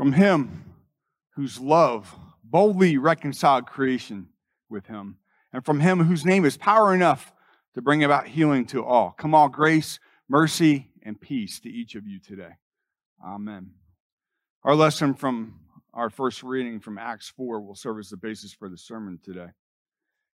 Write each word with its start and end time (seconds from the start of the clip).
From 0.00 0.12
him 0.14 0.64
whose 1.36 1.60
love 1.60 2.16
boldly 2.42 2.96
reconciled 2.96 3.66
creation 3.66 4.28
with 4.70 4.86
him, 4.86 5.18
and 5.52 5.62
from 5.62 5.80
him 5.80 6.04
whose 6.04 6.24
name 6.24 6.46
is 6.46 6.56
power 6.56 6.94
enough 6.94 7.34
to 7.74 7.82
bring 7.82 8.02
about 8.02 8.26
healing 8.26 8.64
to 8.68 8.82
all. 8.82 9.10
Come 9.10 9.34
all 9.34 9.50
grace, 9.50 10.00
mercy, 10.26 10.88
and 11.02 11.20
peace 11.20 11.60
to 11.60 11.68
each 11.68 11.96
of 11.96 12.06
you 12.06 12.18
today. 12.18 12.52
Amen. 13.22 13.72
Our 14.64 14.74
lesson 14.74 15.12
from 15.12 15.60
our 15.92 16.08
first 16.08 16.42
reading 16.42 16.80
from 16.80 16.96
Acts 16.96 17.28
4 17.36 17.60
will 17.60 17.74
serve 17.74 17.98
as 17.98 18.08
the 18.08 18.16
basis 18.16 18.54
for 18.54 18.70
the 18.70 18.78
sermon 18.78 19.20
today. 19.22 19.48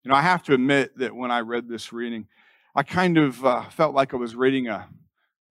You 0.03 0.11
know, 0.11 0.15
I 0.15 0.21
have 0.21 0.43
to 0.43 0.53
admit 0.53 0.95
that 0.99 1.15
when 1.15 1.31
I 1.31 1.39
read 1.39 1.67
this 1.67 1.91
reading, 1.91 2.27
I 2.75 2.83
kind 2.83 3.17
of 3.17 3.43
uh, 3.43 3.63
felt 3.69 3.95
like 3.95 4.13
I 4.13 4.17
was 4.17 4.35
reading 4.35 4.67
a, 4.67 4.87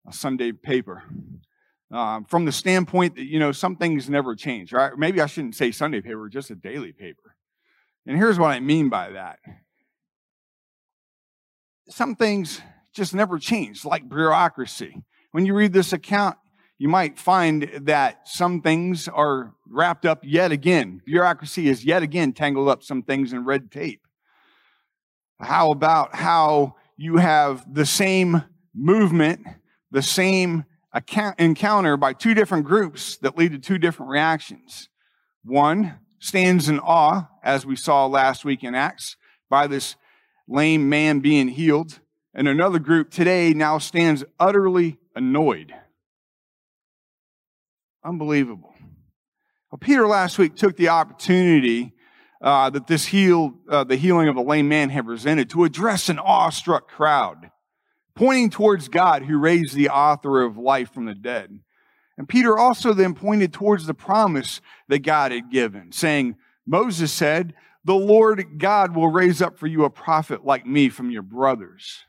a 0.04 0.12
Sunday 0.12 0.50
paper. 0.50 1.04
Um, 1.92 2.24
from 2.24 2.44
the 2.44 2.52
standpoint 2.52 3.16
that, 3.16 3.24
you 3.24 3.40
know, 3.40 3.50
some 3.50 3.74
things 3.74 4.08
never 4.08 4.36
change, 4.36 4.72
right? 4.72 4.92
Maybe 4.96 5.20
I 5.20 5.26
shouldn't 5.26 5.56
say 5.56 5.72
Sunday 5.72 6.00
paper, 6.00 6.28
just 6.28 6.50
a 6.50 6.54
daily 6.54 6.92
paper. 6.92 7.34
And 8.06 8.16
here's 8.16 8.38
what 8.38 8.52
I 8.52 8.60
mean 8.60 8.88
by 8.88 9.10
that 9.10 9.40
some 11.88 12.14
things 12.14 12.60
just 12.92 13.14
never 13.14 13.38
change, 13.38 13.84
like 13.84 14.08
bureaucracy. 14.08 15.02
When 15.32 15.46
you 15.46 15.54
read 15.54 15.72
this 15.72 15.92
account, 15.92 16.36
you 16.78 16.88
might 16.88 17.18
find 17.18 17.70
that 17.82 18.26
some 18.26 18.62
things 18.62 19.06
are 19.06 19.54
wrapped 19.68 20.06
up 20.06 20.20
yet 20.22 20.50
again. 20.50 21.02
Bureaucracy 21.04 21.68
is 21.68 21.84
yet 21.84 22.02
again 22.02 22.32
tangled 22.32 22.68
up 22.68 22.82
some 22.82 23.02
things 23.02 23.32
in 23.32 23.44
red 23.44 23.70
tape. 23.70 24.00
How 25.40 25.70
about 25.72 26.14
how 26.14 26.76
you 26.96 27.16
have 27.16 27.72
the 27.72 27.86
same 27.86 28.44
movement, 28.74 29.46
the 29.90 30.02
same 30.02 30.64
encounter 31.38 31.96
by 31.96 32.12
two 32.12 32.34
different 32.34 32.64
groups 32.64 33.16
that 33.18 33.38
lead 33.38 33.52
to 33.52 33.58
two 33.58 33.78
different 33.78 34.10
reactions. 34.10 34.88
One 35.44 35.98
stands 36.18 36.68
in 36.68 36.80
awe, 36.80 37.28
as 37.42 37.64
we 37.64 37.76
saw 37.76 38.06
last 38.06 38.44
week 38.44 38.62
in 38.62 38.74
Acts, 38.74 39.16
by 39.48 39.66
this 39.66 39.96
lame 40.48 40.88
man 40.88 41.20
being 41.20 41.48
healed. 41.48 42.00
And 42.34 42.46
another 42.46 42.78
group 42.78 43.10
today 43.10 43.52
now 43.52 43.78
stands 43.78 44.24
utterly 44.38 44.98
annoyed. 45.14 45.72
Unbelievable. 48.04 48.74
Well, 49.70 49.78
Peter 49.78 50.06
last 50.06 50.38
week 50.38 50.56
took 50.56 50.76
the 50.76 50.88
opportunity 50.88 51.94
uh, 52.42 52.70
that 52.70 52.86
this 52.86 53.06
healed, 53.06 53.54
uh, 53.68 53.84
the 53.84 53.96
healing 53.96 54.28
of 54.28 54.34
the 54.34 54.42
lame 54.42 54.68
man 54.68 54.90
had 54.90 55.06
presented 55.06 55.50
to 55.50 55.64
address 55.64 56.08
an 56.08 56.18
awestruck 56.18 56.88
crowd 56.88 57.50
pointing 58.14 58.50
towards 58.50 58.88
God 58.88 59.24
who 59.24 59.38
raised 59.38 59.74
the 59.74 59.88
author 59.88 60.42
of 60.42 60.56
life 60.56 60.92
from 60.92 61.06
the 61.06 61.14
dead. 61.14 61.60
And 62.18 62.28
Peter 62.28 62.58
also 62.58 62.92
then 62.92 63.14
pointed 63.14 63.52
towards 63.52 63.86
the 63.86 63.94
promise 63.94 64.60
that 64.88 64.98
God 64.98 65.32
had 65.32 65.50
given, 65.50 65.92
saying, 65.92 66.36
Moses 66.66 67.12
said, 67.12 67.54
The 67.84 67.94
Lord 67.94 68.58
God 68.58 68.94
will 68.94 69.08
raise 69.08 69.40
up 69.40 69.58
for 69.58 69.66
you 69.66 69.84
a 69.84 69.90
prophet 69.90 70.44
like 70.44 70.66
me 70.66 70.88
from 70.88 71.10
your 71.10 71.22
brothers. 71.22 72.04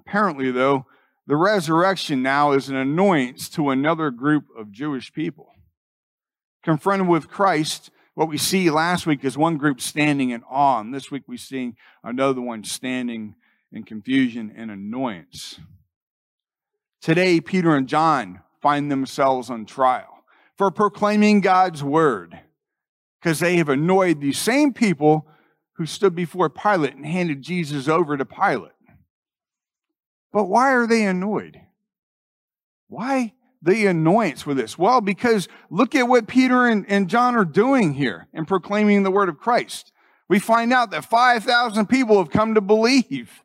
Apparently, 0.00 0.50
though, 0.50 0.86
the 1.26 1.36
resurrection 1.36 2.22
now 2.22 2.52
is 2.52 2.68
an 2.68 2.76
annoyance 2.76 3.48
to 3.50 3.70
another 3.70 4.10
group 4.10 4.46
of 4.56 4.72
Jewish 4.72 5.12
people. 5.12 5.48
Confronted 6.62 7.08
with 7.08 7.28
Christ, 7.28 7.90
what 8.14 8.28
we 8.28 8.38
see 8.38 8.70
last 8.70 9.06
week 9.06 9.24
is 9.24 9.36
one 9.36 9.56
group 9.56 9.80
standing 9.80 10.30
in 10.30 10.42
awe, 10.44 10.80
and 10.80 10.94
this 10.94 11.10
week 11.10 11.24
we 11.26 11.36
see 11.36 11.74
another 12.02 12.40
one 12.40 12.64
standing 12.64 13.34
and 13.72 13.86
confusion 13.86 14.52
and 14.56 14.70
annoyance. 14.70 15.58
Today, 17.00 17.40
Peter 17.40 17.74
and 17.74 17.88
John 17.88 18.40
find 18.60 18.90
themselves 18.90 19.50
on 19.50 19.66
trial 19.66 20.24
for 20.56 20.70
proclaiming 20.70 21.40
God's 21.40 21.82
word 21.82 22.38
because 23.20 23.40
they 23.40 23.56
have 23.56 23.68
annoyed 23.68 24.20
these 24.20 24.38
same 24.38 24.72
people 24.72 25.26
who 25.74 25.86
stood 25.86 26.14
before 26.14 26.48
Pilate 26.50 26.94
and 26.94 27.06
handed 27.06 27.42
Jesus 27.42 27.88
over 27.88 28.16
to 28.16 28.24
Pilate. 28.24 28.72
But 30.32 30.44
why 30.44 30.72
are 30.72 30.86
they 30.86 31.04
annoyed? 31.04 31.60
Why 32.88 33.34
the 33.62 33.86
annoyance 33.86 34.44
with 34.44 34.56
this? 34.56 34.76
Well, 34.76 35.00
because 35.00 35.48
look 35.70 35.94
at 35.94 36.08
what 36.08 36.26
Peter 36.26 36.66
and, 36.66 36.84
and 36.88 37.08
John 37.08 37.36
are 37.36 37.44
doing 37.44 37.94
here 37.94 38.28
in 38.32 38.44
proclaiming 38.44 39.02
the 39.02 39.10
word 39.10 39.28
of 39.28 39.38
Christ. 39.38 39.92
We 40.28 40.38
find 40.38 40.72
out 40.72 40.90
that 40.90 41.04
5,000 41.04 41.86
people 41.86 42.18
have 42.18 42.30
come 42.30 42.54
to 42.54 42.60
believe. 42.60 43.41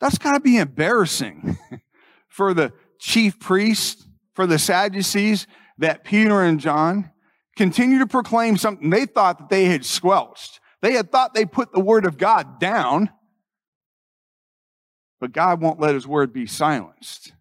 That's 0.00 0.18
got 0.18 0.32
to 0.32 0.40
be 0.40 0.56
embarrassing 0.56 1.58
for 2.28 2.54
the 2.54 2.72
chief 2.98 3.38
priests, 3.38 4.06
for 4.34 4.46
the 4.46 4.58
Sadducees, 4.58 5.46
that 5.78 6.04
Peter 6.04 6.42
and 6.42 6.60
John 6.60 7.10
continue 7.56 7.98
to 7.98 8.06
proclaim 8.06 8.56
something 8.56 8.90
they 8.90 9.06
thought 9.06 9.38
that 9.38 9.48
they 9.50 9.66
had 9.66 9.84
squelched. 9.84 10.60
They 10.82 10.92
had 10.92 11.12
thought 11.12 11.34
they 11.34 11.44
put 11.44 11.72
the 11.72 11.80
word 11.80 12.06
of 12.06 12.16
God 12.16 12.58
down, 12.58 13.10
but 15.20 15.32
God 15.32 15.60
won't 15.60 15.80
let 15.80 15.94
his 15.94 16.06
word 16.06 16.32
be 16.32 16.46
silenced. 16.46 17.32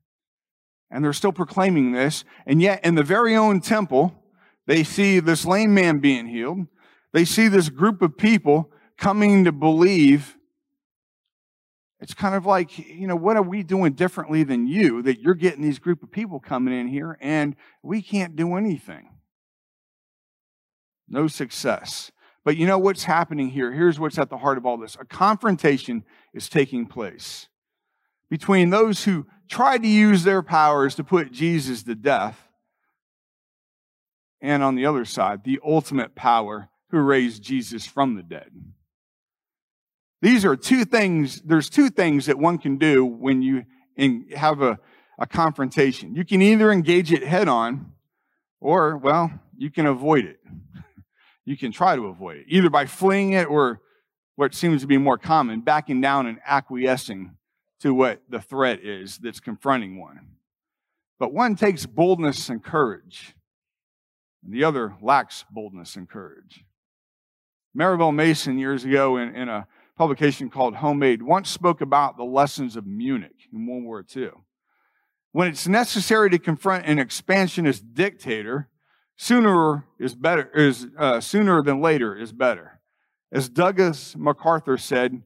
And 0.91 1.03
they're 1.03 1.13
still 1.13 1.31
proclaiming 1.31 1.91
this. 1.91 2.25
And 2.45 2.61
yet, 2.61 2.83
in 2.83 2.95
the 2.95 3.03
very 3.03 3.35
own 3.35 3.61
temple, 3.61 4.23
they 4.65 4.83
see 4.83 5.19
this 5.19 5.45
lame 5.45 5.73
man 5.73 5.99
being 5.99 6.27
healed. 6.27 6.67
They 7.13 7.25
see 7.25 7.47
this 7.47 7.69
group 7.69 8.01
of 8.01 8.17
people 8.17 8.71
coming 8.97 9.45
to 9.45 9.51
believe 9.51 10.35
it's 12.01 12.13
kind 12.13 12.35
of 12.35 12.45
like, 12.45 12.77
you 12.77 13.07
know, 13.07 13.15
what 13.15 13.35
are 13.35 13.43
we 13.43 13.61
doing 13.61 13.93
differently 13.93 14.43
than 14.43 14.67
you 14.67 15.01
that 15.01 15.19
you're 15.19 15.33
getting 15.33 15.61
these 15.61 15.79
group 15.79 16.01
of 16.01 16.11
people 16.11 16.39
coming 16.39 16.73
in 16.73 16.87
here 16.87 17.17
and 17.19 17.55
we 17.83 18.01
can't 18.01 18.35
do 18.35 18.55
anything? 18.55 19.09
No 21.07 21.27
success. 21.27 22.11
But 22.45 22.55
you 22.55 22.65
know 22.65 22.79
what's 22.79 23.03
happening 23.03 23.49
here? 23.49 23.73
Here's 23.73 23.99
what's 23.99 24.17
at 24.17 24.29
the 24.29 24.37
heart 24.37 24.57
of 24.57 24.65
all 24.65 24.77
this 24.77 24.97
a 24.99 25.05
confrontation 25.05 26.03
is 26.33 26.47
taking 26.47 26.85
place 26.85 27.47
between 28.29 28.69
those 28.69 29.03
who 29.03 29.25
tried 29.49 29.81
to 29.81 29.87
use 29.87 30.23
their 30.23 30.41
powers 30.41 30.95
to 30.95 31.03
put 31.03 31.31
Jesus 31.31 31.83
to 31.83 31.95
death, 31.95 32.47
and 34.41 34.63
on 34.63 34.75
the 34.75 34.85
other 34.85 35.03
side, 35.03 35.43
the 35.43 35.59
ultimate 35.65 36.15
power 36.15 36.69
who 36.91 36.99
raised 36.99 37.43
Jesus 37.43 37.85
from 37.85 38.15
the 38.15 38.23
dead. 38.23 38.51
These 40.21 40.43
are 40.43 40.55
two 40.55 40.85
things, 40.85 41.41
there's 41.41 41.69
two 41.69 41.89
things 41.89 42.25
that 42.25 42.37
one 42.37 42.57
can 42.57 42.77
do 42.77 43.05
when 43.05 43.41
you 43.41 43.65
have 44.35 44.61
a, 44.61 44.79
a 45.17 45.25
confrontation. 45.25 46.15
You 46.15 46.25
can 46.25 46.41
either 46.41 46.71
engage 46.71 47.11
it 47.11 47.23
head 47.23 47.47
on, 47.47 47.93
or, 48.59 48.97
well, 48.97 49.31
you 49.57 49.71
can 49.71 49.85
avoid 49.85 50.25
it. 50.25 50.39
You 51.45 51.57
can 51.57 51.71
try 51.71 51.95
to 51.95 52.07
avoid 52.07 52.37
it, 52.37 52.45
either 52.49 52.69
by 52.69 52.85
fleeing 52.85 53.33
it 53.33 53.45
or 53.45 53.81
what 54.35 54.53
seems 54.53 54.81
to 54.81 54.87
be 54.87 54.97
more 54.97 55.17
common, 55.17 55.61
backing 55.61 55.99
down 56.01 56.27
and 56.27 56.39
acquiescing 56.45 57.35
to 57.79 57.93
what 57.93 58.21
the 58.29 58.41
threat 58.41 58.81
is 58.83 59.17
that's 59.17 59.39
confronting 59.39 59.99
one. 59.99 60.19
But 61.17 61.33
one 61.33 61.55
takes 61.55 61.85
boldness 61.85 62.49
and 62.49 62.63
courage, 62.63 63.35
and 64.43 64.53
the 64.53 64.63
other 64.63 64.95
lacks 65.01 65.43
boldness 65.49 65.95
and 65.95 66.09
courage. 66.09 66.65
Maribel 67.77 68.13
Mason, 68.13 68.57
years 68.57 68.83
ago, 68.85 69.17
in, 69.17 69.35
in 69.35 69.49
a 69.49 69.67
publication 69.99 70.49
called 70.49 70.75
Homemade 70.75 71.21
once 71.21 71.49
spoke 71.49 71.81
about 71.81 72.15
the 72.15 72.23
lessons 72.23 72.77
of 72.77 72.87
Munich 72.87 73.49
in 73.51 73.67
World 73.67 73.83
War 73.83 74.05
II. 74.15 74.29
When 75.33 75.49
it's 75.49 75.67
necessary 75.67 76.29
to 76.29 76.39
confront 76.39 76.85
an 76.85 76.99
expansionist 76.99 77.93
dictator, 77.93 78.69
sooner 79.17 79.83
is 79.99 80.15
better 80.15 80.49
is 80.55 80.87
uh, 80.97 81.19
sooner 81.19 81.61
than 81.61 81.81
later 81.81 82.15
is 82.15 82.31
better. 82.31 82.79
As 83.29 83.49
Douglas 83.49 84.15
MacArthur 84.15 84.77
said, 84.77 85.21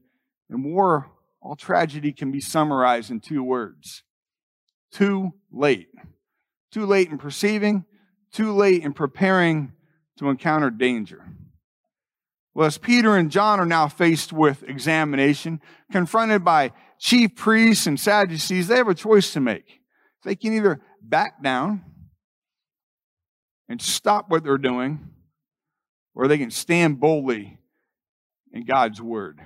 in 0.50 0.64
war, 0.64 1.08
all 1.40 1.54
tragedy 1.54 2.10
can 2.12 2.32
be 2.32 2.40
summarized 2.40 3.12
in 3.12 3.20
two 3.20 3.44
words: 3.44 4.02
too 4.90 5.34
late. 5.52 5.86
Too 6.72 6.84
late 6.84 7.10
in 7.10 7.18
perceiving, 7.18 7.84
too 8.32 8.52
late 8.52 8.82
in 8.82 8.92
preparing 8.92 9.72
to 10.18 10.30
encounter 10.30 10.70
danger. 10.70 11.28
Well, 12.54 12.66
as 12.68 12.78
Peter 12.78 13.16
and 13.16 13.30
John 13.30 13.58
are 13.58 13.66
now 13.66 13.88
faced 13.88 14.32
with 14.32 14.62
examination, 14.62 15.60
confronted 15.90 16.44
by 16.44 16.72
chief 17.00 17.34
priests 17.34 17.86
and 17.86 17.98
Sadducees, 17.98 18.68
they 18.68 18.76
have 18.76 18.88
a 18.88 18.94
choice 18.94 19.32
to 19.32 19.40
make. 19.40 19.80
They 20.24 20.36
can 20.36 20.54
either 20.54 20.80
back 21.02 21.42
down 21.42 21.82
and 23.68 23.82
stop 23.82 24.30
what 24.30 24.44
they're 24.44 24.56
doing, 24.56 25.10
or 26.14 26.28
they 26.28 26.38
can 26.38 26.50
stand 26.50 27.00
boldly 27.00 27.58
in 28.52 28.64
God's 28.64 29.02
word. 29.02 29.40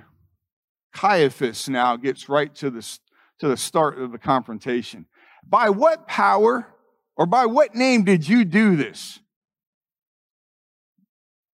Caiaphas 0.93 1.67
now 1.67 1.95
gets 1.95 2.29
right 2.29 2.53
to 2.55 2.69
the, 2.69 2.99
to 3.39 3.47
the 3.47 3.57
start 3.57 3.99
of 3.99 4.11
the 4.11 4.17
confrontation. 4.19 5.07
By 5.47 5.69
what 5.69 6.07
power 6.07 6.67
or 7.15 7.25
by 7.25 7.47
what 7.47 7.73
name 7.73 8.03
did 8.03 8.27
you 8.27 8.45
do 8.45 8.75
this? 8.75 9.19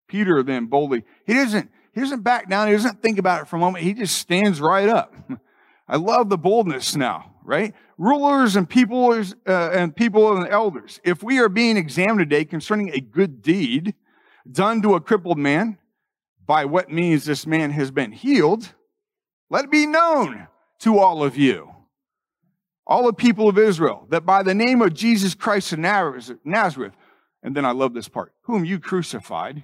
Peter 0.08 0.44
then 0.44 0.66
boldly, 0.68 1.04
he 1.26 1.34
doesn't, 1.34 1.70
he 1.94 2.02
doesn't 2.02 2.24
back 2.24 2.50
down. 2.50 2.68
He 2.68 2.74
doesn't 2.74 3.02
think 3.02 3.20
about 3.20 3.42
it 3.42 3.48
for 3.48 3.56
a 3.56 3.60
moment. 3.60 3.84
He 3.84 3.94
just 3.94 4.18
stands 4.18 4.62
right 4.62 4.90
up. 4.90 5.14
I 5.88 5.98
love 5.98 6.30
the 6.30 6.38
boldness 6.38 6.96
now, 6.96 7.34
right? 7.44 7.74
Rulers 7.98 8.56
and 8.56 8.68
people 8.68 9.12
uh, 9.14 9.70
and 9.72 9.96
people 9.96 10.36
and 10.36 10.48
elders. 10.48 11.00
If 11.04 11.24
we 11.24 11.40
are 11.40 11.50
being 11.50 11.78
examined 11.78 12.20
today 12.20 12.44
concerning 12.44 12.90
a 12.90 13.00
good 13.00 13.42
deed 13.42 13.94
done 14.52 14.82
to 14.82 14.96
a 14.96 15.02
crippled 15.02 15.38
man, 15.38 15.78
by 16.46 16.66
what 16.66 16.92
means 16.92 17.26
this 17.26 17.48
man 17.48 17.72
has 17.72 17.92
been 17.92 18.12
healed, 18.12 18.74
let 19.50 19.66
it 19.66 19.72
be 19.72 19.86
known 19.86 20.48
to 20.80 21.00
all 21.00 21.24
of 21.24 21.38
you, 21.38 21.72
all 22.86 23.06
the 23.06 23.14
people 23.14 23.50
of 23.50 23.58
Israel, 23.58 24.06
that 24.10 24.26
by 24.26 24.44
the 24.44 24.54
name 24.54 24.82
of 24.82 24.94
Jesus 24.94 25.34
Christ 25.34 25.74
of 25.74 25.80
Nazareth, 25.80 26.94
and 27.42 27.56
then 27.56 27.66
I 27.66 27.72
love 27.72 27.94
this 27.94 28.08
part, 28.08 28.34
whom 28.44 28.66
you 28.66 28.80
crucified, 28.80 29.64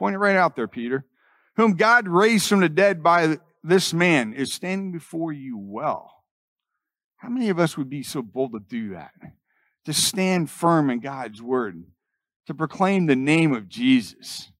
point 0.00 0.14
it 0.16 0.18
right 0.18 0.34
out 0.34 0.56
there, 0.56 0.66
Peter, 0.66 1.04
whom 1.56 1.74
God 1.74 2.08
raised 2.08 2.48
from 2.48 2.60
the 2.60 2.70
dead 2.70 3.02
by 3.02 3.36
this 3.62 3.92
man 3.92 4.32
is 4.32 4.50
standing 4.50 4.92
before 4.92 5.30
you 5.30 5.58
well. 5.58 6.24
How 7.18 7.28
many 7.28 7.50
of 7.50 7.58
us 7.58 7.76
would 7.76 7.90
be 7.90 8.02
so 8.02 8.22
bold 8.22 8.52
to 8.52 8.60
do 8.60 8.94
that? 8.94 9.12
To 9.84 9.92
stand 9.92 10.48
firm 10.48 10.88
in 10.88 11.00
God's 11.00 11.42
word, 11.42 11.84
to 12.46 12.54
proclaim 12.54 13.06
the 13.06 13.14
name 13.14 13.54
of 13.54 13.68
Jesus. 13.68 14.50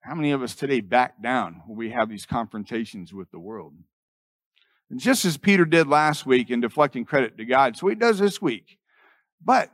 How 0.00 0.16
many 0.16 0.32
of 0.32 0.42
us 0.42 0.56
today 0.56 0.80
back 0.80 1.22
down 1.22 1.62
when 1.66 1.78
we 1.78 1.90
have 1.90 2.08
these 2.08 2.26
confrontations 2.26 3.14
with 3.14 3.30
the 3.30 3.38
world? 3.38 3.74
And 4.90 4.98
just 4.98 5.24
as 5.24 5.36
Peter 5.36 5.64
did 5.64 5.86
last 5.86 6.26
week 6.26 6.50
in 6.50 6.60
deflecting 6.60 7.04
credit 7.04 7.38
to 7.38 7.44
God, 7.44 7.76
so 7.76 7.86
he 7.86 7.94
does 7.94 8.18
this 8.18 8.42
week. 8.42 8.78
But 9.40 9.70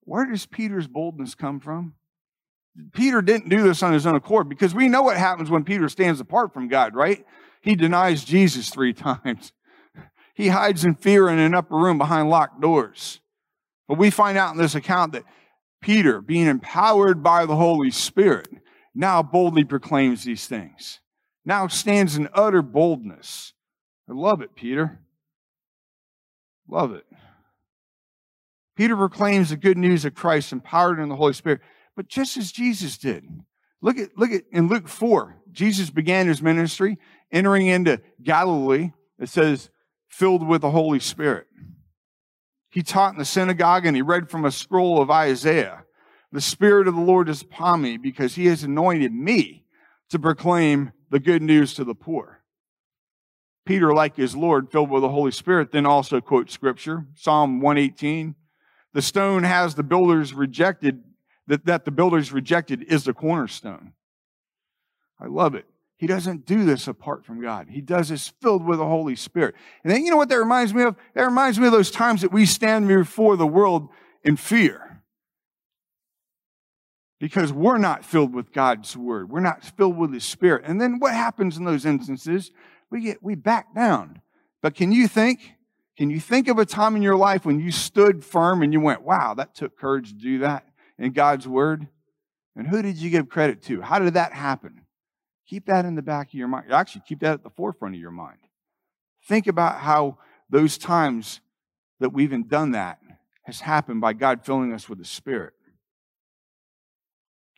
where 0.00 0.26
does 0.26 0.44
Peter's 0.44 0.86
boldness 0.86 1.34
come 1.34 1.58
from? 1.58 1.94
Peter 2.92 3.22
didn't 3.22 3.48
do 3.48 3.62
this 3.62 3.82
on 3.82 3.92
his 3.92 4.06
own 4.06 4.14
accord 4.14 4.48
because 4.48 4.74
we 4.74 4.88
know 4.88 5.02
what 5.02 5.16
happens 5.16 5.50
when 5.50 5.64
Peter 5.64 5.88
stands 5.88 6.20
apart 6.20 6.52
from 6.52 6.68
God, 6.68 6.94
right? 6.94 7.24
He 7.60 7.74
denies 7.74 8.24
Jesus 8.24 8.70
three 8.70 8.92
times. 8.94 9.52
He 10.34 10.48
hides 10.48 10.84
in 10.84 10.94
fear 10.94 11.28
in 11.28 11.38
an 11.38 11.54
upper 11.54 11.76
room 11.76 11.98
behind 11.98 12.28
locked 12.28 12.60
doors. 12.60 13.20
But 13.88 13.98
we 13.98 14.10
find 14.10 14.36
out 14.36 14.54
in 14.54 14.60
this 14.60 14.74
account 14.74 15.12
that 15.12 15.24
Peter, 15.80 16.20
being 16.20 16.46
empowered 16.46 17.22
by 17.22 17.46
the 17.46 17.56
Holy 17.56 17.90
Spirit, 17.90 18.48
now 18.94 19.22
boldly 19.22 19.64
proclaims 19.64 20.24
these 20.24 20.46
things. 20.46 21.00
Now 21.44 21.68
stands 21.68 22.16
in 22.16 22.28
utter 22.34 22.60
boldness. 22.60 23.52
I 24.08 24.12
love 24.12 24.42
it, 24.42 24.54
Peter. 24.54 25.00
Love 26.68 26.92
it. 26.92 27.04
Peter 28.76 28.96
proclaims 28.96 29.50
the 29.50 29.56
good 29.56 29.78
news 29.78 30.04
of 30.04 30.14
Christ 30.14 30.52
empowered 30.52 30.98
in 30.98 31.08
the 31.08 31.16
Holy 31.16 31.32
Spirit 31.32 31.60
but 31.96 32.08
just 32.08 32.36
as 32.36 32.52
Jesus 32.52 32.98
did. 32.98 33.24
Look 33.80 33.98
at, 33.98 34.16
look 34.16 34.30
at 34.30 34.42
in 34.52 34.68
Luke 34.68 34.88
4, 34.88 35.36
Jesus 35.50 35.90
began 35.90 36.28
his 36.28 36.42
ministry 36.42 36.98
entering 37.32 37.66
into 37.66 38.00
Galilee. 38.22 38.92
It 39.18 39.28
says, 39.28 39.70
filled 40.08 40.46
with 40.46 40.60
the 40.60 40.70
Holy 40.70 41.00
Spirit. 41.00 41.46
He 42.70 42.82
taught 42.82 43.14
in 43.14 43.18
the 43.18 43.24
synagogue 43.24 43.86
and 43.86 43.96
he 43.96 44.02
read 44.02 44.30
from 44.30 44.44
a 44.44 44.50
scroll 44.50 45.00
of 45.00 45.10
Isaiah. 45.10 45.84
The 46.32 46.40
Spirit 46.40 46.88
of 46.88 46.94
the 46.94 47.00
Lord 47.00 47.28
is 47.28 47.42
upon 47.42 47.80
me 47.80 47.96
because 47.96 48.34
he 48.34 48.46
has 48.46 48.62
anointed 48.62 49.12
me 49.12 49.64
to 50.10 50.18
proclaim 50.18 50.92
the 51.10 51.20
good 51.20 51.42
news 51.42 51.74
to 51.74 51.84
the 51.84 51.94
poor. 51.94 52.42
Peter, 53.64 53.92
like 53.92 54.16
his 54.16 54.36
Lord, 54.36 54.70
filled 54.70 54.90
with 54.90 55.02
the 55.02 55.08
Holy 55.08 55.32
Spirit, 55.32 55.72
then 55.72 55.86
also 55.86 56.20
quotes 56.20 56.52
scripture, 56.52 57.06
Psalm 57.14 57.60
118. 57.60 58.34
The 58.92 59.02
stone 59.02 59.42
has 59.42 59.74
the 59.74 59.82
builders 59.82 60.32
rejected, 60.32 61.02
that, 61.46 61.64
that 61.66 61.84
the 61.84 61.90
builders 61.90 62.32
rejected 62.32 62.82
is 62.82 63.04
the 63.04 63.14
cornerstone. 63.14 63.92
I 65.20 65.26
love 65.26 65.54
it. 65.54 65.66
He 65.98 66.06
doesn't 66.06 66.44
do 66.44 66.64
this 66.64 66.88
apart 66.88 67.24
from 67.24 67.40
God. 67.40 67.68
He 67.70 67.80
does 67.80 68.10
this 68.10 68.28
filled 68.42 68.64
with 68.64 68.78
the 68.78 68.86
Holy 68.86 69.16
Spirit. 69.16 69.54
And 69.82 69.90
then 69.90 70.04
you 70.04 70.10
know 70.10 70.18
what 70.18 70.28
that 70.28 70.38
reminds 70.38 70.74
me 70.74 70.82
of? 70.82 70.96
That 71.14 71.24
reminds 71.24 71.58
me 71.58 71.66
of 71.66 71.72
those 71.72 71.90
times 71.90 72.20
that 72.20 72.32
we 72.32 72.44
stand 72.44 72.86
before 72.86 73.36
the 73.36 73.46
world 73.46 73.88
in 74.22 74.36
fear. 74.36 75.02
Because 77.18 77.50
we're 77.50 77.78
not 77.78 78.04
filled 78.04 78.34
with 78.34 78.52
God's 78.52 78.94
word. 78.94 79.30
We're 79.30 79.40
not 79.40 79.64
filled 79.64 79.96
with 79.96 80.12
his 80.12 80.24
spirit. 80.24 80.64
And 80.66 80.78
then 80.78 80.98
what 80.98 81.14
happens 81.14 81.56
in 81.56 81.64
those 81.64 81.86
instances? 81.86 82.50
We 82.90 83.00
get 83.00 83.22
we 83.22 83.34
back 83.34 83.74
down. 83.74 84.20
But 84.60 84.74
can 84.74 84.92
you 84.92 85.08
think? 85.08 85.54
Can 85.96 86.10
you 86.10 86.20
think 86.20 86.48
of 86.48 86.58
a 86.58 86.66
time 86.66 86.94
in 86.94 87.00
your 87.00 87.16
life 87.16 87.46
when 87.46 87.58
you 87.58 87.72
stood 87.72 88.22
firm 88.22 88.62
and 88.62 88.70
you 88.70 88.82
went, 88.82 89.00
wow, 89.00 89.32
that 89.32 89.54
took 89.54 89.78
courage 89.78 90.10
to 90.10 90.14
do 90.14 90.38
that? 90.40 90.66
In 90.98 91.12
God's 91.12 91.46
word? 91.46 91.86
And 92.56 92.66
who 92.66 92.82
did 92.82 92.96
you 92.96 93.10
give 93.10 93.28
credit 93.28 93.62
to? 93.64 93.82
How 93.82 93.98
did 93.98 94.14
that 94.14 94.32
happen? 94.32 94.82
Keep 95.46 95.66
that 95.66 95.84
in 95.84 95.94
the 95.94 96.02
back 96.02 96.28
of 96.28 96.34
your 96.34 96.48
mind. 96.48 96.72
Actually, 96.72 97.02
keep 97.06 97.20
that 97.20 97.34
at 97.34 97.42
the 97.42 97.50
forefront 97.50 97.94
of 97.94 98.00
your 98.00 98.10
mind. 98.10 98.38
Think 99.28 99.46
about 99.46 99.80
how 99.80 100.18
those 100.50 100.78
times 100.78 101.40
that 102.00 102.10
we've 102.10 102.28
even 102.28 102.48
done 102.48 102.72
that 102.72 102.98
has 103.44 103.60
happened 103.60 104.00
by 104.00 104.12
God 104.12 104.44
filling 104.44 104.72
us 104.72 104.88
with 104.88 104.98
the 104.98 105.04
Spirit. 105.04 105.52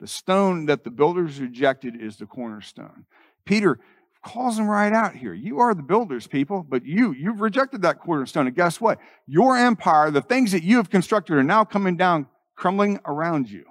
The 0.00 0.06
stone 0.06 0.66
that 0.66 0.84
the 0.84 0.90
builders 0.90 1.40
rejected 1.40 2.00
is 2.00 2.16
the 2.16 2.26
cornerstone. 2.26 3.06
Peter 3.44 3.78
calls 4.22 4.56
them 4.56 4.68
right 4.68 4.92
out 4.92 5.14
here. 5.14 5.32
You 5.32 5.60
are 5.60 5.74
the 5.74 5.82
builders, 5.82 6.26
people, 6.26 6.64
but 6.68 6.84
you, 6.84 7.12
you've 7.12 7.40
rejected 7.40 7.82
that 7.82 8.00
cornerstone. 8.00 8.46
And 8.46 8.54
guess 8.54 8.80
what? 8.80 8.98
Your 9.26 9.56
empire, 9.56 10.10
the 10.10 10.22
things 10.22 10.52
that 10.52 10.62
you 10.62 10.76
have 10.76 10.90
constructed 10.90 11.36
are 11.36 11.42
now 11.42 11.64
coming 11.64 11.96
down 11.96 12.26
crumbling 12.58 12.98
around 13.06 13.48
you. 13.48 13.64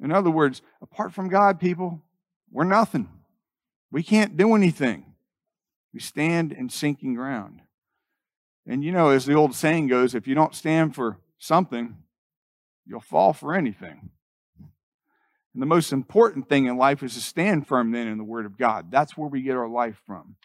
In 0.00 0.12
other 0.12 0.30
words, 0.30 0.62
apart 0.80 1.12
from 1.12 1.28
God, 1.28 1.58
people, 1.58 2.00
we're 2.52 2.62
nothing. 2.62 3.08
We 3.90 4.04
can't 4.04 4.36
do 4.36 4.54
anything. 4.54 5.04
We 5.92 5.98
stand 5.98 6.52
in 6.52 6.68
sinking 6.68 7.14
ground. 7.14 7.60
And 8.68 8.84
you 8.84 8.92
know, 8.92 9.08
as 9.08 9.26
the 9.26 9.34
old 9.34 9.56
saying 9.56 9.88
goes, 9.88 10.14
if 10.14 10.28
you 10.28 10.36
don't 10.36 10.54
stand 10.54 10.94
for 10.94 11.18
something, 11.38 11.96
you'll 12.86 13.00
fall 13.00 13.32
for 13.32 13.52
anything. 13.52 14.10
And 14.60 15.60
the 15.60 15.66
most 15.66 15.92
important 15.92 16.48
thing 16.48 16.66
in 16.66 16.76
life 16.76 17.02
is 17.02 17.14
to 17.14 17.20
stand 17.20 17.66
firm 17.66 17.90
then 17.90 18.06
in 18.06 18.18
the 18.18 18.24
Word 18.24 18.46
of 18.46 18.56
God. 18.56 18.92
That's 18.92 19.16
where 19.16 19.28
we 19.28 19.42
get 19.42 19.56
our 19.56 19.68
life 19.68 20.00
from. 20.06 20.36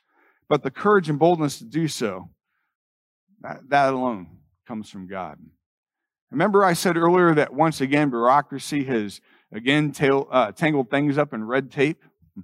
But 0.49 0.63
the 0.63 0.71
courage 0.71 1.07
and 1.07 1.19
boldness 1.19 1.59
to 1.59 1.65
do 1.65 1.87
so, 1.87 2.29
that, 3.41 3.69
that 3.69 3.93
alone 3.93 4.27
comes 4.65 4.89
from 4.89 5.05
God. 5.05 5.37
Remember, 6.33 6.63
I 6.63 6.73
said 6.73 6.97
earlier 6.97 7.35
that 7.35 7.53
once 7.53 7.79
again, 7.79 8.09
bureaucracy 8.09 8.85
has 8.85 9.21
again 9.51 9.91
tail, 9.91 10.27
uh, 10.31 10.51
tangled 10.51 10.89
things 10.89 11.15
up 11.15 11.31
in 11.31 11.43
red 11.43 11.71
tape? 11.71 12.03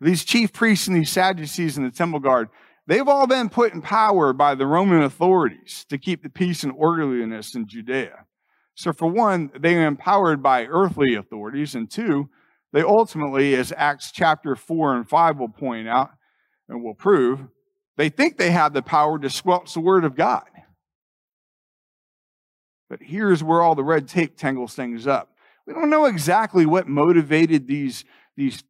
These 0.00 0.24
chief 0.24 0.52
priests 0.52 0.86
and 0.88 0.96
these 0.96 1.10
Sadducees 1.10 1.78
and 1.78 1.86
the 1.86 1.90
temple 1.90 2.20
guard, 2.20 2.50
they've 2.86 3.08
all 3.08 3.26
been 3.26 3.48
put 3.48 3.72
in 3.72 3.80
power 3.80 4.34
by 4.34 4.54
the 4.54 4.66
Roman 4.66 5.00
authorities 5.00 5.86
to 5.88 5.96
keep 5.96 6.22
the 6.22 6.28
peace 6.28 6.64
and 6.64 6.72
orderliness 6.76 7.54
in 7.54 7.66
Judea. 7.66 8.26
So, 8.74 8.92
for 8.92 9.10
one, 9.10 9.50
they 9.58 9.76
are 9.76 9.86
empowered 9.86 10.42
by 10.42 10.66
earthly 10.66 11.14
authorities, 11.14 11.74
and 11.74 11.90
two, 11.90 12.28
they 12.74 12.82
ultimately, 12.82 13.54
as 13.54 13.72
Acts 13.74 14.12
chapter 14.12 14.54
4 14.54 14.96
and 14.96 15.08
5 15.08 15.38
will 15.38 15.48
point 15.48 15.88
out 15.88 16.10
and 16.68 16.84
will 16.84 16.94
prove, 16.94 17.46
they 17.96 18.10
think 18.10 18.36
they 18.36 18.50
have 18.50 18.74
the 18.74 18.82
power 18.82 19.18
to 19.18 19.30
squelch 19.30 19.72
the 19.72 19.80
word 19.80 20.04
of 20.04 20.14
God. 20.14 20.44
But 22.94 23.02
here's 23.02 23.42
where 23.42 23.60
all 23.60 23.74
the 23.74 23.82
red 23.82 24.06
tape 24.06 24.36
tangles 24.36 24.74
things 24.74 25.08
up. 25.08 25.34
We 25.66 25.74
don't 25.74 25.90
know 25.90 26.04
exactly 26.04 26.64
what 26.64 26.86
motivated 26.86 27.66
these, 27.66 28.04
these 28.36 28.62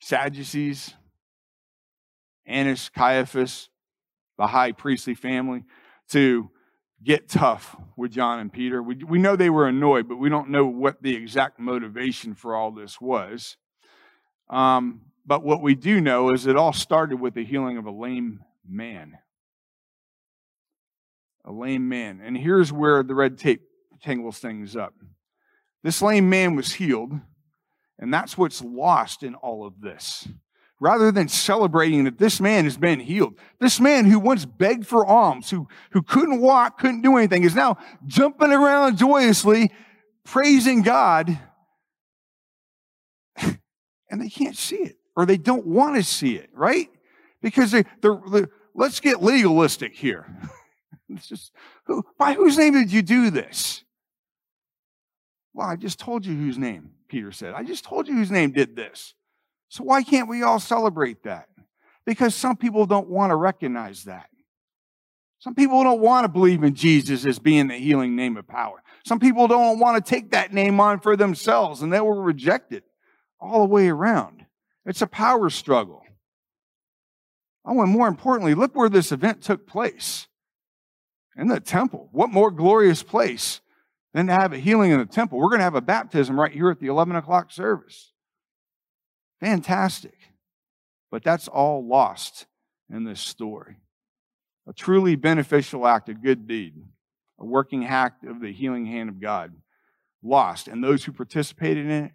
Sadducees, 0.00 0.94
Annas, 2.46 2.88
Caiaphas, 2.88 3.68
the 4.38 4.46
high 4.46 4.70
priestly 4.70 5.16
family, 5.16 5.64
to 6.10 6.50
get 7.02 7.28
tough 7.28 7.74
with 7.96 8.12
John 8.12 8.38
and 8.38 8.52
Peter. 8.52 8.80
We, 8.80 8.94
we 9.02 9.18
know 9.18 9.34
they 9.34 9.50
were 9.50 9.66
annoyed, 9.66 10.06
but 10.06 10.18
we 10.18 10.28
don't 10.28 10.50
know 10.50 10.64
what 10.64 11.02
the 11.02 11.16
exact 11.16 11.58
motivation 11.58 12.36
for 12.36 12.54
all 12.54 12.70
this 12.70 13.00
was. 13.00 13.56
Um, 14.48 15.00
but 15.26 15.42
what 15.42 15.62
we 15.62 15.74
do 15.74 16.00
know 16.00 16.30
is 16.30 16.46
it 16.46 16.54
all 16.54 16.72
started 16.72 17.16
with 17.16 17.34
the 17.34 17.44
healing 17.44 17.76
of 17.76 17.86
a 17.86 17.90
lame 17.90 18.44
man 18.64 19.18
a 21.46 21.52
lame 21.52 21.88
man. 21.88 22.20
And 22.22 22.36
here's 22.36 22.72
where 22.72 23.02
the 23.02 23.14
red 23.14 23.38
tape 23.38 23.62
tangles 24.02 24.38
things 24.38 24.76
up. 24.76 24.94
This 25.82 26.02
lame 26.02 26.28
man 26.28 26.56
was 26.56 26.74
healed, 26.74 27.12
and 27.98 28.12
that's 28.12 28.36
what's 28.36 28.62
lost 28.62 29.22
in 29.22 29.34
all 29.36 29.64
of 29.64 29.80
this. 29.80 30.28
Rather 30.78 31.10
than 31.10 31.28
celebrating 31.28 32.04
that 32.04 32.18
this 32.18 32.38
man 32.38 32.64
has 32.64 32.76
been 32.76 33.00
healed, 33.00 33.38
this 33.60 33.80
man 33.80 34.04
who 34.04 34.18
once 34.18 34.44
begged 34.44 34.86
for 34.86 35.06
alms, 35.06 35.48
who, 35.48 35.66
who 35.92 36.02
couldn't 36.02 36.40
walk, 36.40 36.78
couldn't 36.78 37.00
do 37.00 37.16
anything, 37.16 37.44
is 37.44 37.54
now 37.54 37.78
jumping 38.06 38.52
around 38.52 38.98
joyously, 38.98 39.70
praising 40.24 40.82
God, 40.82 41.38
and 43.36 44.20
they 44.20 44.28
can't 44.28 44.56
see 44.56 44.76
it, 44.76 44.96
or 45.14 45.24
they 45.24 45.38
don't 45.38 45.66
want 45.66 45.96
to 45.96 46.02
see 46.02 46.34
it, 46.34 46.50
right? 46.52 46.90
Because 47.40 47.70
they, 47.70 47.84
they're, 48.02 48.20
they're 48.30 48.50
let's 48.74 49.00
get 49.00 49.22
legalistic 49.22 49.94
here. 49.94 50.26
It's 51.08 51.28
just, 51.28 51.52
who, 51.84 52.04
by 52.18 52.34
whose 52.34 52.58
name 52.58 52.72
did 52.74 52.92
you 52.92 53.02
do 53.02 53.30
this? 53.30 53.84
Well, 55.54 55.68
I 55.68 55.76
just 55.76 55.98
told 55.98 56.26
you 56.26 56.34
whose 56.34 56.58
name, 56.58 56.90
Peter 57.08 57.32
said. 57.32 57.54
I 57.54 57.62
just 57.62 57.84
told 57.84 58.08
you 58.08 58.14
whose 58.14 58.30
name 58.30 58.52
did 58.52 58.76
this. 58.76 59.14
So 59.68 59.84
why 59.84 60.02
can't 60.02 60.28
we 60.28 60.42
all 60.42 60.60
celebrate 60.60 61.22
that? 61.24 61.48
Because 62.04 62.34
some 62.34 62.56
people 62.56 62.86
don't 62.86 63.08
want 63.08 63.30
to 63.30 63.36
recognize 63.36 64.04
that. 64.04 64.28
Some 65.38 65.54
people 65.54 65.82
don't 65.82 66.00
want 66.00 66.24
to 66.24 66.28
believe 66.28 66.62
in 66.62 66.74
Jesus 66.74 67.24
as 67.24 67.38
being 67.38 67.68
the 67.68 67.74
healing 67.74 68.16
name 68.16 68.36
of 68.36 68.48
power. 68.48 68.82
Some 69.04 69.20
people 69.20 69.46
don't 69.48 69.78
want 69.78 70.04
to 70.04 70.10
take 70.10 70.30
that 70.32 70.52
name 70.52 70.80
on 70.80 71.00
for 71.00 71.16
themselves 71.16 71.82
and 71.82 71.92
they 71.92 72.00
will 72.00 72.22
reject 72.22 72.72
it 72.72 72.84
all 73.40 73.60
the 73.60 73.72
way 73.72 73.88
around. 73.88 74.44
It's 74.84 75.02
a 75.02 75.06
power 75.06 75.50
struggle. 75.50 76.02
Oh, 77.64 77.80
and 77.80 77.90
more 77.90 78.08
importantly, 78.08 78.54
look 78.54 78.74
where 78.74 78.88
this 78.88 79.12
event 79.12 79.42
took 79.42 79.66
place 79.66 80.26
in 81.36 81.48
the 81.48 81.60
temple. 81.60 82.08
What 82.12 82.30
more 82.30 82.50
glorious 82.50 83.02
place 83.02 83.60
than 84.14 84.26
to 84.26 84.32
have 84.32 84.52
a 84.52 84.58
healing 84.58 84.90
in 84.90 84.98
the 84.98 85.06
temple? 85.06 85.38
We're 85.38 85.48
going 85.48 85.60
to 85.60 85.64
have 85.64 85.74
a 85.74 85.80
baptism 85.80 86.38
right 86.38 86.52
here 86.52 86.70
at 86.70 86.80
the 86.80 86.86
11 86.86 87.16
o'clock 87.16 87.52
service. 87.52 88.12
Fantastic. 89.40 90.16
But 91.10 91.22
that's 91.22 91.48
all 91.48 91.86
lost 91.86 92.46
in 92.90 93.04
this 93.04 93.20
story. 93.20 93.76
A 94.66 94.72
truly 94.72 95.14
beneficial 95.16 95.86
act, 95.86 96.08
a 96.08 96.14
good 96.14 96.48
deed, 96.48 96.74
a 97.38 97.44
working 97.44 97.84
act 97.84 98.24
of 98.24 98.40
the 98.40 98.52
healing 98.52 98.86
hand 98.86 99.08
of 99.08 99.20
God, 99.20 99.52
lost. 100.22 100.66
And 100.66 100.82
those 100.82 101.04
who 101.04 101.12
participated 101.12 101.84
in 101.84 101.90
it, 101.90 102.12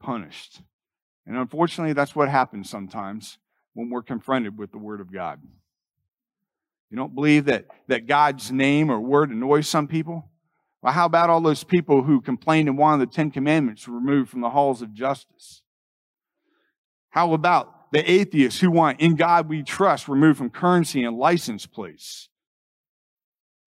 punished. 0.00 0.60
And 1.26 1.36
unfortunately, 1.36 1.92
that's 1.92 2.14
what 2.14 2.28
happens 2.28 2.68
sometimes 2.68 3.38
when 3.74 3.90
we're 3.90 4.02
confronted 4.02 4.58
with 4.58 4.72
the 4.72 4.78
Word 4.78 5.00
of 5.00 5.12
God. 5.12 5.40
You 6.90 6.96
don't 6.96 7.14
believe 7.14 7.46
that, 7.46 7.66
that 7.88 8.06
God's 8.06 8.50
name 8.50 8.90
or 8.90 9.00
word 9.00 9.30
annoys 9.30 9.68
some 9.68 9.88
people? 9.88 10.30
Well, 10.82 10.92
how 10.92 11.06
about 11.06 11.28
all 11.28 11.40
those 11.40 11.64
people 11.64 12.02
who 12.02 12.20
complained 12.20 12.68
and 12.68 12.78
wanted 12.78 13.08
the 13.08 13.14
Ten 13.14 13.30
Commandments 13.30 13.88
removed 13.88 14.30
from 14.30 14.40
the 14.40 14.50
halls 14.50 14.80
of 14.80 14.94
justice? 14.94 15.62
How 17.10 17.32
about 17.32 17.92
the 17.92 18.08
atheists 18.10 18.60
who 18.60 18.70
want 18.70 19.00
in 19.00 19.16
God 19.16 19.48
we 19.48 19.62
trust 19.62 20.08
removed 20.08 20.38
from 20.38 20.50
currency 20.50 21.04
and 21.04 21.18
license 21.18 21.66
plates? 21.66 22.28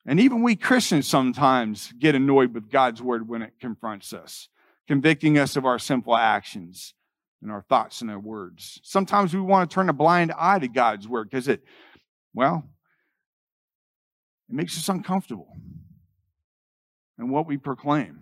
And 0.05 0.19
even 0.19 0.41
we 0.41 0.55
Christians 0.55 1.07
sometimes 1.07 1.91
get 1.99 2.15
annoyed 2.15 2.53
with 2.53 2.71
God's 2.71 3.01
word 3.01 3.27
when 3.27 3.41
it 3.41 3.53
confronts 3.59 4.13
us, 4.13 4.47
convicting 4.87 5.37
us 5.37 5.55
of 5.55 5.65
our 5.65 5.77
sinful 5.77 6.15
actions 6.15 6.95
and 7.41 7.51
our 7.51 7.61
thoughts 7.61 8.01
and 8.01 8.09
our 8.09 8.19
words. 8.19 8.79
Sometimes 8.83 9.33
we 9.33 9.41
want 9.41 9.69
to 9.69 9.73
turn 9.73 9.89
a 9.89 9.93
blind 9.93 10.31
eye 10.37 10.59
to 10.59 10.67
God's 10.67 11.07
word 11.07 11.29
because 11.29 11.47
it, 11.47 11.61
well, 12.33 12.67
it 14.51 14.55
makes 14.55 14.77
us 14.77 14.89
uncomfortable 14.89 15.47
and 17.17 17.31
what 17.31 17.47
we 17.47 17.55
proclaim. 17.55 18.19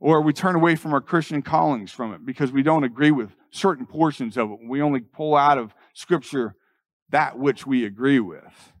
Or 0.00 0.22
we 0.22 0.32
turn 0.32 0.56
away 0.56 0.74
from 0.74 0.92
our 0.92 1.00
Christian 1.00 1.40
callings 1.40 1.92
from 1.92 2.12
it 2.12 2.26
because 2.26 2.50
we 2.50 2.64
don't 2.64 2.82
agree 2.82 3.12
with 3.12 3.30
certain 3.52 3.86
portions 3.86 4.36
of 4.36 4.50
it. 4.50 4.58
We 4.66 4.82
only 4.82 5.00
pull 5.00 5.36
out 5.36 5.56
of 5.56 5.72
Scripture 5.94 6.56
that 7.10 7.38
which 7.38 7.64
we 7.64 7.84
agree 7.84 8.18
with. 8.18 8.72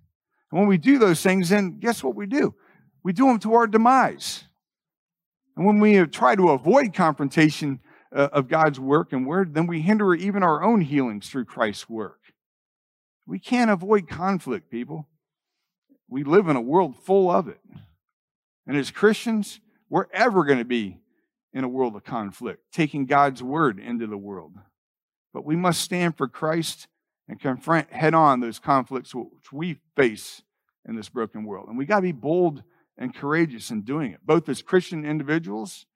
And 0.50 0.58
when 0.58 0.66
we 0.66 0.76
do 0.76 0.98
those 0.98 1.22
things, 1.22 1.50
then 1.50 1.78
guess 1.78 2.02
what 2.02 2.16
we 2.16 2.26
do? 2.26 2.54
We 3.04 3.12
do 3.12 3.26
them 3.26 3.38
to 3.40 3.54
our 3.54 3.68
demise. 3.68 4.44
And 5.56 5.64
when 5.64 5.78
we 5.78 6.04
try 6.06 6.34
to 6.34 6.50
avoid 6.50 6.94
confrontation 6.94 7.78
uh, 8.12 8.28
of 8.32 8.48
God's 8.48 8.80
work 8.80 9.12
and 9.12 9.24
word, 9.24 9.54
then 9.54 9.68
we 9.68 9.82
hinder 9.82 10.14
even 10.14 10.42
our 10.42 10.64
own 10.64 10.80
healings 10.80 11.28
through 11.28 11.44
Christ's 11.44 11.88
work. 11.88 12.18
We 13.24 13.38
can't 13.38 13.70
avoid 13.70 14.08
conflict, 14.08 14.68
people. 14.68 15.06
We 16.10 16.24
live 16.24 16.48
in 16.48 16.56
a 16.56 16.60
world 16.60 16.96
full 16.96 17.30
of 17.30 17.48
it. 17.48 17.60
And 18.66 18.76
as 18.76 18.90
Christians, 18.90 19.60
we're 19.88 20.06
ever 20.12 20.44
going 20.44 20.58
to 20.58 20.64
be 20.64 20.98
in 21.52 21.64
a 21.64 21.68
world 21.68 21.96
of 21.96 22.04
conflict, 22.04 22.72
taking 22.72 23.06
God's 23.06 23.42
word 23.42 23.78
into 23.78 24.06
the 24.06 24.18
world. 24.18 24.52
But 25.32 25.44
we 25.44 25.56
must 25.56 25.80
stand 25.80 26.16
for 26.16 26.28
Christ 26.28 26.88
and 27.28 27.40
confront 27.40 27.92
head 27.92 28.12
on 28.12 28.40
those 28.40 28.58
conflicts 28.58 29.14
which 29.14 29.52
we 29.52 29.78
face 29.96 30.42
in 30.86 30.96
this 30.96 31.08
broken 31.08 31.44
world. 31.44 31.68
And 31.68 31.78
we 31.78 31.86
got 31.86 31.96
to 31.96 32.02
be 32.02 32.12
bold 32.12 32.64
and 32.98 33.14
courageous 33.14 33.70
in 33.70 33.82
doing 33.82 34.12
it, 34.12 34.20
both 34.24 34.48
as 34.48 34.62
Christian 34.62 35.04
individuals 35.04 35.86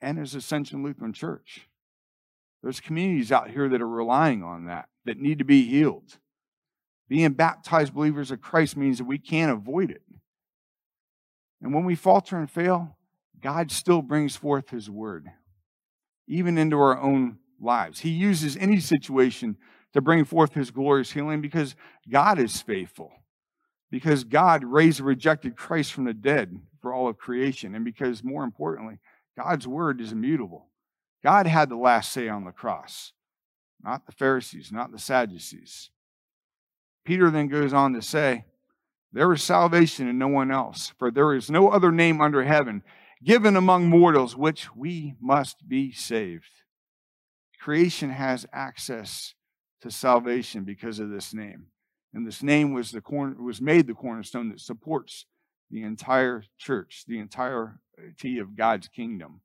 and 0.00 0.18
as 0.18 0.34
Ascension 0.34 0.82
Lutheran 0.82 1.12
Church. 1.12 1.68
There's 2.62 2.80
communities 2.80 3.32
out 3.32 3.50
here 3.50 3.68
that 3.68 3.82
are 3.82 3.88
relying 3.88 4.42
on 4.42 4.66
that, 4.66 4.88
that 5.04 5.18
need 5.18 5.38
to 5.38 5.44
be 5.44 5.64
healed. 5.68 6.18
Being 7.08 7.32
baptized 7.34 7.94
believers 7.94 8.30
of 8.30 8.40
Christ 8.40 8.76
means 8.76 8.98
that 8.98 9.04
we 9.04 9.18
can't 9.18 9.52
avoid 9.52 9.90
it. 9.90 10.02
And 11.62 11.72
when 11.72 11.84
we 11.84 11.94
falter 11.94 12.36
and 12.36 12.50
fail, 12.50 12.96
God 13.40 13.70
still 13.70 14.02
brings 14.02 14.36
forth 14.36 14.70
His 14.70 14.90
word, 14.90 15.28
even 16.26 16.58
into 16.58 16.78
our 16.78 17.00
own 17.00 17.38
lives. 17.60 18.00
He 18.00 18.10
uses 18.10 18.56
any 18.56 18.80
situation 18.80 19.56
to 19.92 20.00
bring 20.00 20.24
forth 20.24 20.54
His 20.54 20.70
glorious 20.70 21.12
healing 21.12 21.40
because 21.40 21.76
God 22.08 22.38
is 22.38 22.60
faithful, 22.60 23.12
because 23.90 24.24
God 24.24 24.64
raised 24.64 25.00
a 25.00 25.04
rejected 25.04 25.56
Christ 25.56 25.92
from 25.92 26.04
the 26.04 26.14
dead 26.14 26.60
for 26.82 26.92
all 26.92 27.08
of 27.08 27.18
creation, 27.18 27.74
and 27.74 27.84
because, 27.84 28.24
more 28.24 28.44
importantly, 28.44 28.98
God's 29.38 29.66
word 29.66 30.00
is 30.00 30.12
immutable. 30.12 30.66
God 31.22 31.46
had 31.46 31.68
the 31.68 31.76
last 31.76 32.12
say 32.12 32.28
on 32.28 32.44
the 32.44 32.52
cross, 32.52 33.12
not 33.82 34.06
the 34.06 34.12
Pharisees, 34.12 34.70
not 34.72 34.92
the 34.92 34.98
Sadducees. 34.98 35.90
Peter 37.06 37.30
then 37.30 37.48
goes 37.48 37.72
on 37.72 37.94
to 37.94 38.02
say, 38.02 38.44
There 39.12 39.32
is 39.32 39.42
salvation 39.42 40.08
in 40.08 40.18
no 40.18 40.28
one 40.28 40.50
else, 40.50 40.92
for 40.98 41.10
there 41.10 41.34
is 41.34 41.48
no 41.48 41.70
other 41.70 41.92
name 41.92 42.20
under 42.20 42.44
heaven 42.44 42.82
given 43.24 43.56
among 43.56 43.88
mortals 43.88 44.36
which 44.36 44.74
we 44.76 45.14
must 45.20 45.66
be 45.66 45.92
saved. 45.92 46.50
Creation 47.60 48.10
has 48.10 48.44
access 48.52 49.34
to 49.80 49.90
salvation 49.90 50.64
because 50.64 50.98
of 50.98 51.10
this 51.10 51.32
name. 51.32 51.66
And 52.12 52.26
this 52.26 52.42
name 52.42 52.72
was 52.72 52.90
the 52.90 53.00
corner 53.00 53.40
was 53.40 53.60
made 53.60 53.86
the 53.86 53.94
cornerstone 53.94 54.50
that 54.50 54.60
supports 54.60 55.26
the 55.70 55.82
entire 55.82 56.44
church, 56.58 57.04
the 57.06 57.18
entirety 57.18 58.38
of 58.38 58.56
God's 58.56 58.88
kingdom. 58.88 59.40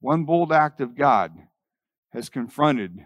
One 0.00 0.24
bold 0.24 0.52
act 0.52 0.80
of 0.80 0.96
God 0.96 1.32
has 2.12 2.28
confronted 2.28 3.00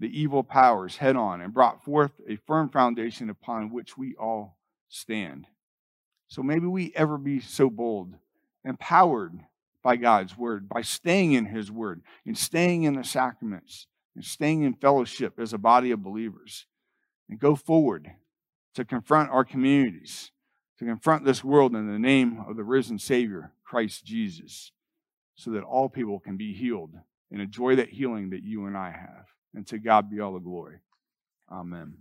the 0.00 0.20
evil 0.20 0.42
powers 0.42 0.96
head 0.96 1.16
on 1.16 1.40
and 1.40 1.54
brought 1.54 1.84
forth 1.84 2.12
a 2.28 2.36
firm 2.36 2.68
foundation 2.68 3.30
upon 3.30 3.70
which 3.70 3.96
we 3.96 4.14
all 4.16 4.58
stand. 4.88 5.46
So 6.28 6.42
maybe 6.42 6.66
we 6.66 6.92
ever 6.96 7.18
be 7.18 7.40
so 7.40 7.70
bold, 7.70 8.14
empowered 8.64 9.38
by 9.82 9.96
God's 9.96 10.36
word, 10.36 10.68
by 10.68 10.82
staying 10.82 11.32
in 11.32 11.46
his 11.46 11.70
word 11.70 12.02
and 12.24 12.36
staying 12.36 12.84
in 12.84 12.94
the 12.94 13.04
sacraments 13.04 13.86
and 14.14 14.24
staying 14.24 14.62
in 14.62 14.74
fellowship 14.74 15.38
as 15.38 15.52
a 15.52 15.58
body 15.58 15.90
of 15.90 16.02
believers 16.02 16.66
and 17.28 17.38
go 17.38 17.54
forward 17.54 18.12
to 18.74 18.84
confront 18.84 19.30
our 19.30 19.44
communities, 19.44 20.32
to 20.78 20.84
confront 20.84 21.24
this 21.24 21.44
world 21.44 21.74
in 21.74 21.90
the 21.90 21.98
name 21.98 22.42
of 22.48 22.56
the 22.56 22.64
risen 22.64 22.98
Savior, 22.98 23.52
Christ 23.64 24.04
Jesus, 24.04 24.72
so 25.34 25.50
that 25.50 25.64
all 25.64 25.88
people 25.88 26.18
can 26.18 26.36
be 26.36 26.52
healed 26.52 26.94
and 27.30 27.40
enjoy 27.40 27.76
that 27.76 27.90
healing 27.90 28.30
that 28.30 28.42
you 28.42 28.66
and 28.66 28.76
I 28.76 28.90
have. 28.90 29.26
And 29.54 29.66
to 29.68 29.78
God 29.78 30.10
be 30.10 30.20
all 30.20 30.34
the 30.34 30.40
glory. 30.40 30.78
Amen. 31.50 31.94